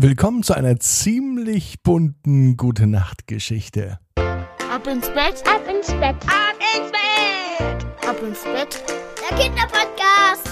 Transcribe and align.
Willkommen 0.00 0.44
zu 0.44 0.54
einer 0.54 0.78
ziemlich 0.78 1.82
bunten 1.82 2.56
Gute 2.56 2.86
Nacht 2.86 3.26
Geschichte. 3.26 3.98
Ab 4.14 4.86
ins 4.86 5.08
Bett, 5.08 5.42
ab 5.44 5.62
ins 5.68 5.88
Bett, 5.88 6.14
ab 6.28 6.54
ins 6.76 6.92
Bett, 6.92 8.08
ab 8.08 8.16
ins 8.22 8.44
Bett. 8.44 8.84
Der 9.28 9.36
Kinderpodcast. 9.36 10.48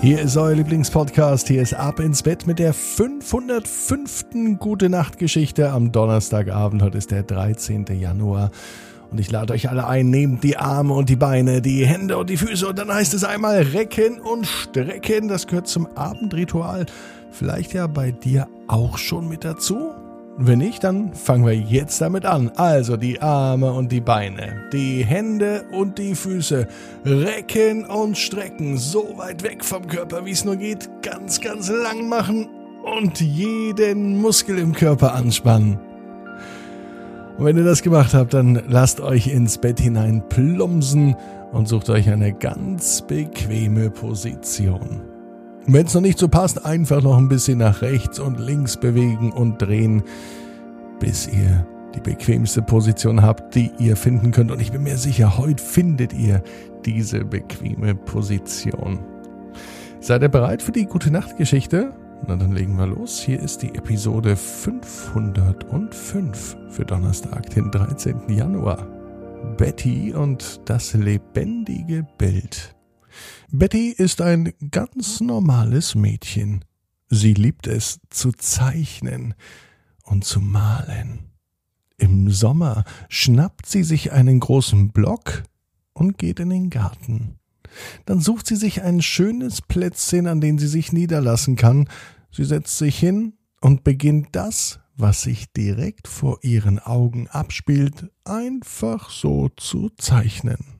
Hier 0.00 0.20
ist 0.20 0.36
euer 0.36 0.56
Lieblingspodcast. 0.56 1.46
Hier 1.46 1.62
ist 1.62 1.74
Ab 1.74 2.00
ins 2.00 2.24
Bett 2.24 2.48
mit 2.48 2.58
der 2.58 2.74
505. 2.74 4.58
Gute 4.58 4.88
Nacht 4.88 5.18
Geschichte 5.18 5.70
am 5.70 5.92
Donnerstagabend. 5.92 6.82
Heute 6.82 6.98
ist 6.98 7.12
der 7.12 7.22
13. 7.22 7.86
Januar. 8.00 8.50
Und 9.10 9.20
ich 9.20 9.30
lade 9.30 9.52
euch 9.52 9.68
alle 9.68 9.86
ein, 9.86 10.10
nehmt 10.10 10.42
die 10.42 10.56
Arme 10.56 10.94
und 10.94 11.08
die 11.08 11.16
Beine, 11.16 11.62
die 11.62 11.86
Hände 11.86 12.18
und 12.18 12.28
die 12.30 12.36
Füße 12.36 12.66
und 12.66 12.78
dann 12.78 12.92
heißt 12.92 13.14
es 13.14 13.24
einmal 13.24 13.62
recken 13.62 14.20
und 14.20 14.46
strecken. 14.46 15.28
Das 15.28 15.46
gehört 15.46 15.68
zum 15.68 15.86
Abendritual. 15.94 16.86
Vielleicht 17.30 17.72
ja 17.74 17.86
bei 17.86 18.10
dir 18.10 18.48
auch 18.66 18.98
schon 18.98 19.28
mit 19.28 19.44
dazu? 19.44 19.92
Wenn 20.38 20.58
nicht, 20.58 20.84
dann 20.84 21.14
fangen 21.14 21.46
wir 21.46 21.54
jetzt 21.54 22.00
damit 22.02 22.26
an. 22.26 22.50
Also 22.56 22.98
die 22.98 23.22
Arme 23.22 23.72
und 23.72 23.90
die 23.90 24.02
Beine, 24.02 24.68
die 24.70 25.02
Hände 25.02 25.64
und 25.72 25.98
die 25.98 26.14
Füße, 26.14 26.68
recken 27.06 27.86
und 27.86 28.18
strecken, 28.18 28.76
so 28.76 29.14
weit 29.16 29.42
weg 29.42 29.64
vom 29.64 29.86
Körper, 29.86 30.26
wie 30.26 30.32
es 30.32 30.44
nur 30.44 30.56
geht, 30.56 30.90
ganz, 31.02 31.40
ganz 31.40 31.70
lang 31.70 32.08
machen 32.08 32.48
und 32.84 33.18
jeden 33.20 34.20
Muskel 34.20 34.58
im 34.58 34.74
Körper 34.74 35.14
anspannen. 35.14 35.78
Und 37.38 37.44
wenn 37.44 37.56
ihr 37.56 37.64
das 37.64 37.82
gemacht 37.82 38.14
habt, 38.14 38.32
dann 38.32 38.62
lasst 38.68 39.00
euch 39.00 39.26
ins 39.26 39.58
Bett 39.58 39.78
hinein 39.78 40.26
plumpsen 40.28 41.14
und 41.52 41.68
sucht 41.68 41.90
euch 41.90 42.08
eine 42.08 42.32
ganz 42.32 43.02
bequeme 43.02 43.90
Position. 43.90 45.02
Wenn 45.66 45.86
es 45.86 45.94
noch 45.94 46.00
nicht 46.00 46.18
so 46.18 46.28
passt, 46.28 46.64
einfach 46.64 47.02
noch 47.02 47.18
ein 47.18 47.28
bisschen 47.28 47.58
nach 47.58 47.82
rechts 47.82 48.18
und 48.18 48.40
links 48.40 48.76
bewegen 48.76 49.32
und 49.32 49.60
drehen, 49.60 50.02
bis 50.98 51.28
ihr 51.28 51.66
die 51.94 52.00
bequemste 52.00 52.62
Position 52.62 53.20
habt, 53.20 53.54
die 53.54 53.70
ihr 53.78 53.96
finden 53.96 54.30
könnt. 54.30 54.50
Und 54.50 54.60
ich 54.60 54.72
bin 54.72 54.82
mir 54.82 54.96
sicher, 54.96 55.36
heute 55.36 55.62
findet 55.62 56.12
ihr 56.14 56.42
diese 56.84 57.24
bequeme 57.24 57.94
Position. 57.94 59.00
Seid 60.00 60.22
ihr 60.22 60.28
bereit 60.28 60.62
für 60.62 60.72
die 60.72 60.86
gute 60.86 61.10
Nachtgeschichte? 61.10 61.92
Na 62.26 62.36
dann 62.36 62.52
legen 62.52 62.76
wir 62.76 62.86
los. 62.86 63.20
Hier 63.20 63.40
ist 63.40 63.62
die 63.62 63.74
Episode 63.74 64.36
505 64.36 66.56
für 66.70 66.84
Donnerstag, 66.84 67.50
den 67.50 67.70
13. 67.70 68.28
Januar. 68.28 68.86
Betty 69.56 70.12
und 70.12 70.60
das 70.64 70.94
lebendige 70.94 72.06
Bild. 72.18 72.74
Betty 73.50 73.90
ist 73.90 74.20
ein 74.20 74.52
ganz 74.70 75.20
normales 75.20 75.94
Mädchen. 75.94 76.64
Sie 77.08 77.34
liebt 77.34 77.68
es 77.68 78.00
zu 78.10 78.32
zeichnen 78.32 79.34
und 80.02 80.24
zu 80.24 80.40
malen. 80.40 81.30
Im 81.98 82.30
Sommer 82.30 82.84
schnappt 83.08 83.66
sie 83.66 83.84
sich 83.84 84.12
einen 84.12 84.40
großen 84.40 84.90
Block 84.90 85.44
und 85.92 86.18
geht 86.18 86.40
in 86.40 86.50
den 86.50 86.70
Garten. 86.70 87.38
Dann 88.04 88.20
sucht 88.20 88.46
sie 88.46 88.56
sich 88.56 88.82
ein 88.82 89.02
schönes 89.02 89.62
Plätzchen, 89.62 90.26
an 90.26 90.40
dem 90.40 90.58
sie 90.58 90.68
sich 90.68 90.92
niederlassen 90.92 91.56
kann. 91.56 91.88
Sie 92.30 92.44
setzt 92.44 92.78
sich 92.78 92.98
hin 92.98 93.34
und 93.60 93.84
beginnt 93.84 94.28
das, 94.32 94.80
was 94.96 95.22
sich 95.22 95.52
direkt 95.52 96.08
vor 96.08 96.38
ihren 96.42 96.78
Augen 96.78 97.28
abspielt, 97.28 98.10
einfach 98.24 99.10
so 99.10 99.48
zu 99.56 99.90
zeichnen. 99.96 100.76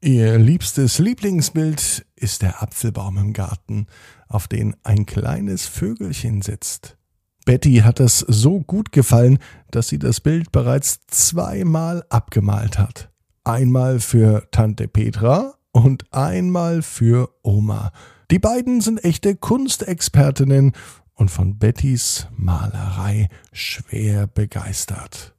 Ihr 0.00 0.38
liebstes 0.38 0.98
Lieblingsbild 0.98 2.06
ist 2.14 2.42
der 2.42 2.62
Apfelbaum 2.62 3.18
im 3.18 3.32
Garten, 3.32 3.86
auf 4.28 4.46
den 4.46 4.76
ein 4.84 5.06
kleines 5.06 5.66
Vögelchen 5.66 6.42
sitzt. 6.42 6.96
Betty 7.44 7.76
hat 7.76 7.98
es 7.98 8.18
so 8.18 8.60
gut 8.60 8.92
gefallen, 8.92 9.38
dass 9.70 9.88
sie 9.88 9.98
das 9.98 10.20
Bild 10.20 10.52
bereits 10.52 11.00
zweimal 11.08 12.04
abgemalt 12.10 12.78
hat. 12.78 13.10
Einmal 13.42 14.00
für 14.00 14.46
Tante 14.50 14.86
Petra 14.86 15.54
und 15.84 16.12
einmal 16.12 16.82
für 16.82 17.30
Oma. 17.42 17.92
Die 18.30 18.38
beiden 18.38 18.80
sind 18.80 19.04
echte 19.04 19.36
Kunstexpertinnen 19.36 20.72
und 21.14 21.30
von 21.30 21.58
Bettys 21.58 22.28
Malerei 22.36 23.28
schwer 23.52 24.26
begeistert. 24.26 25.34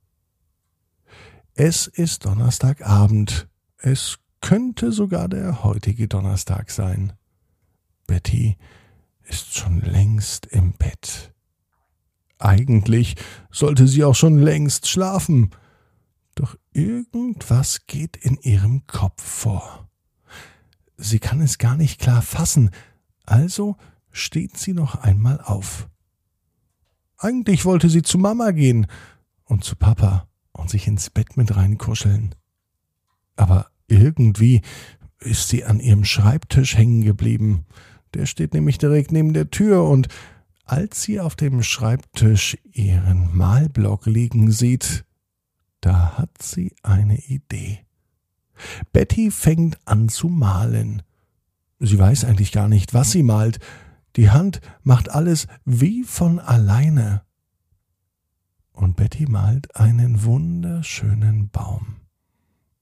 Es 1.54 1.88
ist 1.88 2.26
Donnerstagabend. 2.26 3.48
Es 3.78 4.18
könnte 4.42 4.92
sogar 4.92 5.28
der 5.28 5.64
heutige 5.64 6.08
Donnerstag 6.08 6.72
sein. 6.72 7.14
Betty 8.08 8.58
ist 9.24 9.56
schon 9.56 9.82
längst 9.82 10.48
im 10.48 10.74
Bett. 10.74 11.34
Eigentlich 12.40 13.16
sollte 13.52 13.88
sie 13.88 14.04
auch 14.04 14.16
schon 14.16 14.40
längst 14.40 14.88
schlafen, 14.88 15.52
doch 16.36 16.56
irgendwas 16.72 17.86
geht 17.86 18.16
in 18.16 18.38
ihrem 18.38 18.88
Kopf 18.88 19.22
vor. 19.22 19.89
Sie 21.02 21.20
kann 21.20 21.40
es 21.40 21.58
gar 21.58 21.78
nicht 21.78 22.02
klar 22.02 22.22
fassen, 22.22 22.72
also 23.26 23.78
steht 24.12 24.58
sie 24.58 24.74
noch 24.74 24.96
einmal 24.96 25.40
auf. 25.40 25.88
Eigentlich 27.18 27.64
wollte 27.64 27.90
sie 27.90 28.02
zu 28.02 28.18
Mama 28.18 28.52
gehen 28.52 28.88
und 29.46 29.64
zu 29.64 29.78
Papa 29.78 30.28
und 30.52 30.70
sich 30.70 30.88
ins 30.88 31.10
Bett 31.10 31.38
mit 31.38 31.56
reinkuscheln. 31.56 32.36
Aber 33.38 33.68
irgendwie 33.88 34.62
ist 35.20 35.48
sie 35.48 35.64
an 35.64 35.80
ihrem 35.80 36.04
Schreibtisch 36.04 36.76
hängen 36.76 37.02
geblieben. 37.02 37.66
Der 38.14 38.26
steht 38.26 38.54
nämlich 38.54 38.78
direkt 38.78 39.14
neben 39.14 39.34
der 39.34 39.50
Tür 39.50 39.86
und 39.86 40.10
als 40.66 41.02
sie 41.02 41.22
auf 41.22 41.38
dem 41.38 41.64
Schreibtisch 41.64 42.58
ihren 42.74 43.36
Malblock 43.36 44.06
liegen 44.06 44.52
sieht, 44.52 45.06
da 45.80 46.18
hat 46.18 46.42
sie 46.42 46.76
eine 46.84 47.18
Idee. 47.20 47.86
Betty 48.94 49.32
fängt 49.32 49.78
an 49.86 50.10
zu 50.10 50.28
malen. 50.28 51.02
Sie 51.80 51.98
weiß 51.98 52.26
eigentlich 52.26 52.52
gar 52.52 52.68
nicht, 52.68 52.94
was 52.94 53.12
sie 53.12 53.24
malt. 53.24 53.60
Die 54.16 54.30
Hand 54.30 54.62
macht 54.84 55.10
alles 55.10 55.48
wie 55.66 56.04
von 56.04 56.40
alleine. 56.40 57.24
Und 58.72 58.96
Betty 58.96 59.26
malt 59.26 59.76
einen 59.76 60.24
wunderschönen 60.24 61.50
Baum. 61.50 61.98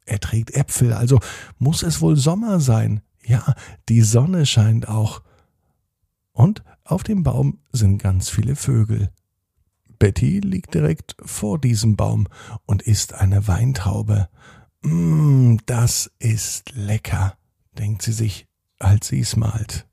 Er 0.06 0.20
trägt 0.20 0.52
Äpfel, 0.52 0.94
also 0.94 1.20
muss 1.58 1.84
es 1.84 2.02
wohl 2.02 2.16
Sommer 2.16 2.60
sein. 2.60 3.02
Ja, 3.26 3.56
die 3.90 4.02
Sonne 4.02 4.46
scheint 4.46 4.88
auch. 4.88 5.22
Und 6.32 6.64
auf 6.84 7.04
dem 7.04 7.24
Baum 7.24 7.60
sind 7.72 8.02
ganz 8.02 8.30
viele 8.30 8.56
Vögel. 8.56 9.12
Betty 10.00 10.40
liegt 10.40 10.74
direkt 10.74 11.16
vor 11.26 11.60
diesem 11.60 11.96
Baum 11.96 12.28
und 12.66 12.84
isst 12.84 13.14
eine 13.14 13.48
Weintraube. 13.48 14.30
Mmm, 14.82 15.60
das 15.66 16.12
ist 16.20 16.74
lecker, 16.76 17.38
denkt 17.78 18.02
sie 18.02 18.14
sich, 18.14 18.48
als 18.80 19.08
sie 19.08 19.20
es 19.20 19.36
malt. 19.36 19.88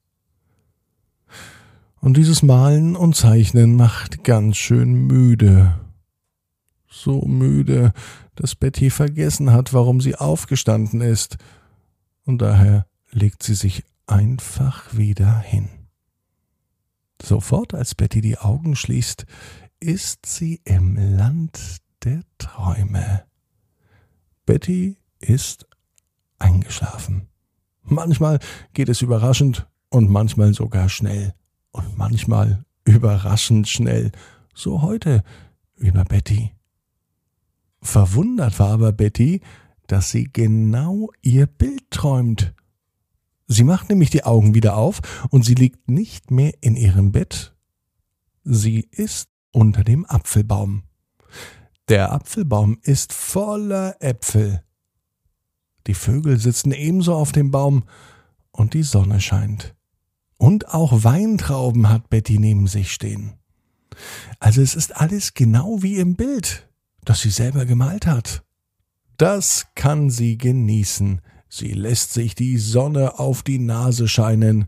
Und 2.01 2.17
dieses 2.17 2.43
Malen 2.43 2.97
und 2.97 3.17
Zeichnen 3.17 3.77
macht 3.77 4.25
ganz 4.25 4.59
schön 4.59 5.07
müde. 5.07 5.81
So 6.87 7.23
müde, 7.23 7.93
dass 8.35 8.55
Betty 8.55 8.91
vergessen 8.91 9.53
hat, 9.53 9.73
warum 9.73 10.01
sie 10.01 10.15
aufgestanden 10.15 11.01
ist, 11.01 11.39
und 12.27 12.43
daher 12.43 12.87
legt 13.11 13.43
sie 13.43 13.55
sich 13.55 13.85
einfach 14.07 14.95
wieder 14.95 15.39
hin. 15.39 15.69
Sofort, 17.23 17.75
als 17.75 17.95
Betty 17.95 18.21
die 18.21 18.39
Augen 18.39 18.77
schließt, 18.77 19.25
ist 19.81 20.27
sie 20.27 20.61
im 20.65 20.97
Land 20.97 21.79
der 22.05 22.23
Träume. 22.39 23.25
Betty 24.47 24.99
ist 25.21 25.67
eingeschlafen. 26.39 27.29
Manchmal 27.83 28.39
geht 28.73 28.89
es 28.89 29.03
überraschend 29.03 29.67
und 29.89 30.11
manchmal 30.11 30.55
sogar 30.55 30.89
schnell 30.89 31.35
und 31.71 31.97
manchmal 31.97 32.65
überraschend 32.85 33.69
schnell, 33.69 34.13
so 34.55 34.83
heute 34.83 35.23
über 35.77 36.05
Betty. 36.05 36.53
Verwundert 37.81 38.59
war 38.59 38.71
aber 38.71 38.93
Betty, 38.93 39.41
dass 39.87 40.11
sie 40.11 40.31
genau 40.33 41.11
ihr 41.23 41.47
Bild 41.47 41.91
träumt. 41.91 42.55
Sie 43.47 43.65
macht 43.65 43.91
nämlich 43.91 44.11
die 44.11 44.25
Augen 44.25 44.55
wieder 44.55 44.77
auf 44.77 45.01
und 45.31 45.45
sie 45.45 45.55
liegt 45.55 45.89
nicht 45.91 46.31
mehr 46.31 46.55
in 46.63 46.77
ihrem 46.77 47.13
Bett. 47.13 47.55
Sie 48.43 48.89
ist 48.91 49.29
unter 49.53 49.85
dem 49.85 50.07
Apfelbaum. 50.07 50.85
Der 51.89 52.13
Apfelbaum 52.13 52.79
ist 52.83 53.13
voller 53.13 53.97
Äpfel. 54.01 54.63
Die 55.87 55.95
Vögel 55.95 56.39
sitzen 56.39 56.73
ebenso 56.73 57.15
auf 57.15 57.33
dem 57.33 57.51
Baum 57.51 57.85
und 58.53 58.75
die 58.75 58.83
Sonne 58.83 59.21
scheint. 59.21 59.75
Und 60.39 60.73
auch 60.73 61.05
Weintrauben 61.05 61.89
hat 61.89 62.09
Betty 62.09 62.39
neben 62.39 62.67
sich 62.67 62.93
stehen. 62.93 63.35
Also 64.41 64.63
es 64.63 64.75
ist 64.75 64.97
alles 64.97 65.35
genau 65.35 65.83
wie 65.83 65.97
im 65.97 66.17
Bild 66.17 66.69
das 67.05 67.21
sie 67.21 67.31
selber 67.31 67.67
gemalt 67.67 68.07
hat. 68.07 68.43
Das 69.17 69.67
kann 69.75 70.11
sie 70.11 70.39
genießen. 70.39 71.21
Sie 71.49 71.73
lässt 71.73 72.13
sich 72.13 72.35
die 72.35 72.59
Sonne 72.59 73.19
auf 73.19 73.43
die 73.43 73.59
Nase 73.59 74.09
scheinen. 74.09 74.67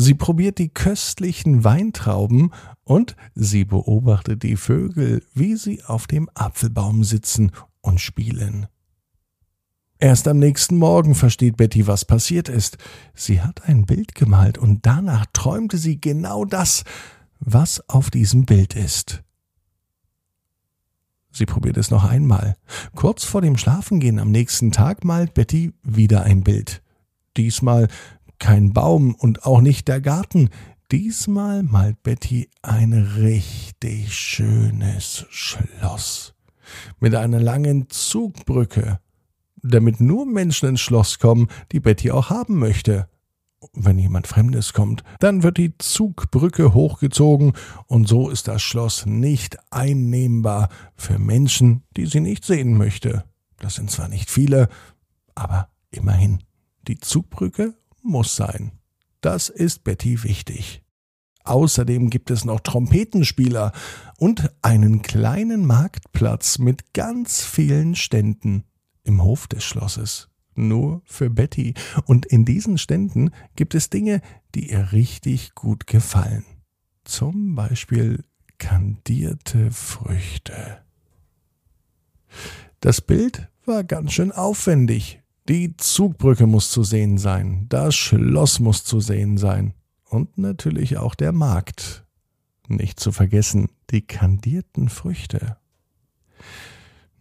Sie 0.00 0.14
probiert 0.14 0.58
die 0.58 0.68
köstlichen 0.68 1.64
Weintrauben 1.64 2.52
und 2.84 3.16
sie 3.34 3.64
beobachtet 3.64 4.44
die 4.44 4.54
Vögel, 4.54 5.24
wie 5.34 5.56
sie 5.56 5.82
auf 5.82 6.06
dem 6.06 6.30
Apfelbaum 6.34 7.02
sitzen 7.02 7.50
und 7.80 8.00
spielen. 8.00 8.68
Erst 9.98 10.28
am 10.28 10.38
nächsten 10.38 10.76
Morgen 10.76 11.16
versteht 11.16 11.56
Betty, 11.56 11.88
was 11.88 12.04
passiert 12.04 12.48
ist. 12.48 12.78
Sie 13.12 13.40
hat 13.40 13.68
ein 13.68 13.86
Bild 13.86 14.14
gemalt 14.14 14.56
und 14.56 14.86
danach 14.86 15.26
träumte 15.32 15.78
sie 15.78 16.00
genau 16.00 16.44
das, 16.44 16.84
was 17.40 17.82
auf 17.88 18.08
diesem 18.08 18.46
Bild 18.46 18.76
ist. 18.76 19.24
Sie 21.32 21.44
probiert 21.44 21.76
es 21.76 21.90
noch 21.90 22.04
einmal. 22.04 22.56
Kurz 22.94 23.24
vor 23.24 23.40
dem 23.42 23.56
Schlafengehen 23.56 24.20
am 24.20 24.30
nächsten 24.30 24.70
Tag 24.70 25.04
malt 25.04 25.34
Betty 25.34 25.72
wieder 25.82 26.22
ein 26.22 26.44
Bild. 26.44 26.82
Diesmal 27.36 27.88
kein 28.38 28.72
Baum 28.72 29.14
und 29.14 29.44
auch 29.44 29.60
nicht 29.60 29.88
der 29.88 30.00
Garten. 30.00 30.50
Diesmal 30.90 31.62
malt 31.62 32.02
Betty 32.02 32.48
ein 32.62 32.92
richtig 32.92 34.14
schönes 34.14 35.26
Schloss 35.28 36.34
mit 36.98 37.14
einer 37.14 37.40
langen 37.40 37.90
Zugbrücke, 37.90 39.00
damit 39.62 40.00
nur 40.00 40.26
Menschen 40.26 40.70
ins 40.70 40.80
Schloss 40.80 41.18
kommen, 41.18 41.48
die 41.72 41.80
Betty 41.80 42.10
auch 42.10 42.30
haben 42.30 42.58
möchte. 42.58 43.08
Wenn 43.72 43.98
jemand 43.98 44.28
Fremdes 44.28 44.72
kommt, 44.72 45.02
dann 45.18 45.42
wird 45.42 45.58
die 45.58 45.76
Zugbrücke 45.78 46.74
hochgezogen 46.74 47.52
und 47.86 48.06
so 48.06 48.30
ist 48.30 48.46
das 48.48 48.62
Schloss 48.62 49.04
nicht 49.04 49.58
einnehmbar 49.70 50.68
für 50.94 51.18
Menschen, 51.18 51.82
die 51.96 52.06
sie 52.06 52.20
nicht 52.20 52.44
sehen 52.44 52.76
möchte. 52.76 53.24
Das 53.58 53.74
sind 53.74 53.90
zwar 53.90 54.08
nicht 54.08 54.30
viele, 54.30 54.68
aber 55.34 55.68
immerhin. 55.90 56.38
Die 56.86 56.98
Zugbrücke 56.98 57.74
muss 58.08 58.34
sein. 58.36 58.72
Das 59.20 59.48
ist 59.48 59.84
Betty 59.84 60.22
wichtig. 60.22 60.82
Außerdem 61.44 62.10
gibt 62.10 62.30
es 62.30 62.44
noch 62.44 62.60
Trompetenspieler 62.60 63.72
und 64.18 64.52
einen 64.60 65.02
kleinen 65.02 65.64
Marktplatz 65.64 66.58
mit 66.58 66.92
ganz 66.92 67.42
vielen 67.42 67.94
Ständen 67.94 68.64
im 69.02 69.22
Hof 69.22 69.46
des 69.46 69.64
Schlosses. 69.64 70.28
Nur 70.54 71.02
für 71.04 71.30
Betty. 71.30 71.74
Und 72.04 72.26
in 72.26 72.44
diesen 72.44 72.78
Ständen 72.78 73.30
gibt 73.56 73.74
es 73.74 73.90
Dinge, 73.90 74.20
die 74.54 74.70
ihr 74.70 74.92
richtig 74.92 75.54
gut 75.54 75.86
gefallen. 75.86 76.44
Zum 77.04 77.54
Beispiel 77.54 78.24
kandierte 78.58 79.70
Früchte. 79.70 80.82
Das 82.80 83.00
Bild 83.00 83.48
war 83.64 83.84
ganz 83.84 84.12
schön 84.12 84.32
aufwendig. 84.32 85.22
Die 85.48 85.74
Zugbrücke 85.78 86.46
muss 86.46 86.70
zu 86.70 86.82
sehen 86.82 87.16
sein, 87.16 87.64
das 87.70 87.94
Schloss 87.94 88.60
muss 88.60 88.84
zu 88.84 89.00
sehen 89.00 89.38
sein 89.38 89.72
und 90.04 90.36
natürlich 90.36 90.98
auch 90.98 91.14
der 91.14 91.32
Markt. 91.32 92.04
Nicht 92.68 93.00
zu 93.00 93.12
vergessen 93.12 93.70
die 93.88 94.06
kandierten 94.06 94.90
Früchte. 94.90 95.56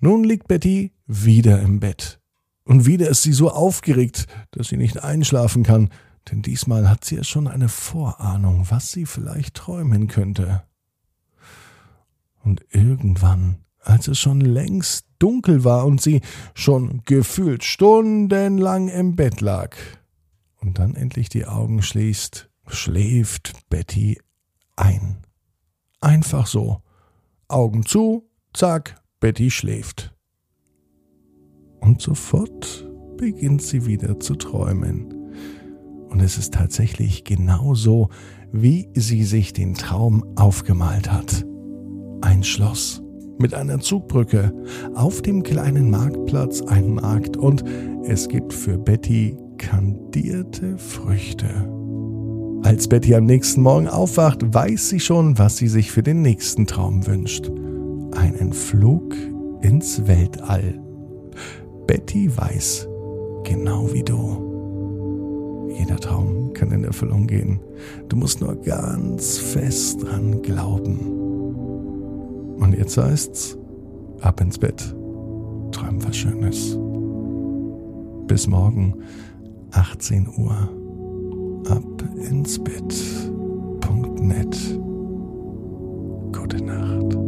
Nun 0.01 0.25
liegt 0.25 0.49
Betty 0.49 0.91
wieder 1.05 1.61
im 1.61 1.79
Bett. 1.79 2.19
Und 2.65 2.85
wieder 2.85 3.07
ist 3.07 3.23
sie 3.23 3.31
so 3.31 3.49
aufgeregt, 3.49 4.27
dass 4.51 4.67
sie 4.67 4.77
nicht 4.77 5.01
einschlafen 5.01 5.63
kann, 5.63 5.89
denn 6.29 6.41
diesmal 6.41 6.89
hat 6.89 7.05
sie 7.05 7.15
ja 7.15 7.23
schon 7.23 7.47
eine 7.47 7.69
Vorahnung, 7.69 8.65
was 8.69 8.91
sie 8.91 9.05
vielleicht 9.05 9.55
träumen 9.55 10.09
könnte. 10.09 10.63
Und 12.43 12.65
irgendwann 12.71 13.63
als 13.87 14.09
es 14.09 14.19
schon 14.19 14.41
längst 14.41 15.06
dunkel 15.19 15.63
war 15.63 15.85
und 15.85 16.01
sie 16.01 16.21
schon 16.53 17.01
gefühlt 17.05 17.63
stundenlang 17.63 18.87
im 18.87 19.15
Bett 19.15 19.41
lag 19.41 19.75
und 20.61 20.79
dann 20.79 20.95
endlich 20.95 21.29
die 21.29 21.45
Augen 21.45 21.81
schließt, 21.81 22.49
schläft 22.67 23.53
Betty 23.69 24.19
ein. 24.75 25.17
Einfach 26.01 26.47
so. 26.47 26.81
Augen 27.47 27.85
zu, 27.85 28.29
zack, 28.53 29.01
Betty 29.19 29.49
schläft. 29.49 30.13
Und 31.79 32.01
sofort 32.01 32.87
beginnt 33.17 33.61
sie 33.61 33.85
wieder 33.85 34.19
zu 34.19 34.35
träumen. 34.35 35.13
Und 36.09 36.19
es 36.19 36.37
ist 36.37 36.53
tatsächlich 36.53 37.23
genau 37.23 37.73
so, 37.73 38.09
wie 38.51 38.89
sie 38.93 39.23
sich 39.23 39.53
den 39.53 39.73
Traum 39.73 40.23
aufgemalt 40.35 41.11
hat. 41.11 41.45
Ein 42.21 42.43
Schloss 42.43 43.01
mit 43.39 43.53
einer 43.53 43.79
Zugbrücke, 43.79 44.53
auf 44.93 45.21
dem 45.21 45.43
kleinen 45.43 45.89
Marktplatz 45.89 46.61
ein 46.61 46.93
Markt 46.93 47.37
und 47.37 47.63
es 48.03 48.27
gibt 48.27 48.53
für 48.53 48.77
Betty 48.77 49.37
kandierte 49.57 50.77
Früchte. 50.77 51.47
Als 52.63 52.87
Betty 52.87 53.15
am 53.15 53.25
nächsten 53.25 53.61
Morgen 53.61 53.87
aufwacht, 53.87 54.53
weiß 54.53 54.89
sie 54.89 54.99
schon, 54.99 55.37
was 55.37 55.57
sie 55.57 55.67
sich 55.67 55.91
für 55.91 56.03
den 56.03 56.21
nächsten 56.21 56.65
Traum 56.67 57.05
wünscht. 57.07 57.49
Einen 58.15 58.51
Flug 58.53 59.15
ins 59.61 60.07
Weltall. 60.07 60.79
Betty 61.85 62.35
weiß, 62.35 62.87
genau 63.43 63.93
wie 63.93 64.03
du. 64.03 65.67
Jeder 65.77 65.97
Traum 65.97 66.53
kann 66.53 66.71
in 66.71 66.83
Erfüllung 66.83 67.27
gehen. 67.27 67.59
Du 68.09 68.17
musst 68.17 68.41
nur 68.41 68.55
ganz 68.55 69.37
fest 69.37 70.03
dran 70.03 70.41
glauben. 70.41 71.26
Und 72.59 72.73
jetzt 72.77 72.97
heißt's, 72.97 73.57
ab 74.21 74.41
ins 74.41 74.57
Bett. 74.57 74.95
Träum 75.71 76.03
was 76.03 76.15
Schönes. 76.15 76.77
Bis 78.27 78.47
morgen, 78.47 78.95
18 79.71 80.27
Uhr. 80.37 80.69
Ab 81.69 82.03
ins 82.29 82.57
Bett. 82.59 82.95
Net. 84.27 84.57
Gute 86.33 86.61
Nacht. 86.63 87.26